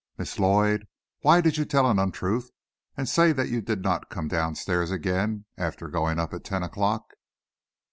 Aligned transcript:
"Miss 0.17 0.39
Lloyd, 0.39 0.87
why 1.19 1.41
did 1.41 1.57
you 1.57 1.63
tell 1.65 1.87
an 1.87 1.99
untruth, 1.99 2.49
and 2.97 3.07
say 3.07 3.27
you 3.47 3.61
did 3.61 3.83
not 3.83 4.09
come 4.09 4.27
down 4.27 4.55
stairs 4.55 4.89
again, 4.89 5.45
after 5.59 5.87
going 5.87 6.17
up 6.17 6.33
at 6.33 6.43
ten 6.43 6.63
o'clock?" 6.63 7.11